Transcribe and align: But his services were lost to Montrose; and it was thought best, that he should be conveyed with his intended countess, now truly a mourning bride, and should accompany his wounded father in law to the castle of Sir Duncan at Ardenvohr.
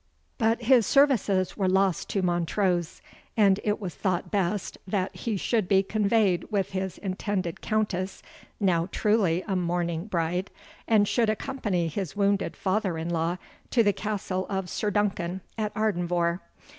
But 0.39 0.63
his 0.63 0.87
services 0.87 1.55
were 1.55 1.67
lost 1.69 2.09
to 2.09 2.23
Montrose; 2.23 3.03
and 3.37 3.59
it 3.63 3.79
was 3.79 3.93
thought 3.93 4.31
best, 4.31 4.79
that 4.87 5.15
he 5.15 5.37
should 5.37 5.67
be 5.67 5.83
conveyed 5.83 6.43
with 6.51 6.71
his 6.71 6.97
intended 6.97 7.61
countess, 7.61 8.23
now 8.59 8.89
truly 8.91 9.43
a 9.47 9.55
mourning 9.55 10.07
bride, 10.07 10.49
and 10.87 11.07
should 11.07 11.29
accompany 11.29 11.87
his 11.87 12.15
wounded 12.15 12.57
father 12.57 12.97
in 12.97 13.09
law 13.09 13.37
to 13.69 13.83
the 13.83 13.93
castle 13.93 14.47
of 14.49 14.71
Sir 14.71 14.89
Duncan 14.89 15.41
at 15.55 15.71
Ardenvohr. 15.75 16.39